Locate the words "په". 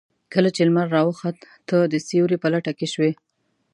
2.41-2.47